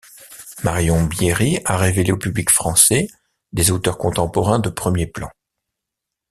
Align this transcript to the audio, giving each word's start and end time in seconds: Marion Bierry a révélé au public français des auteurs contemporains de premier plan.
Marion 0.63 1.03
Bierry 1.03 1.59
a 1.63 1.77
révélé 1.77 2.11
au 2.11 2.17
public 2.17 2.49
français 2.49 3.07
des 3.53 3.69
auteurs 3.69 3.99
contemporains 3.99 4.57
de 4.57 4.69
premier 4.71 5.05
plan. 5.05 5.29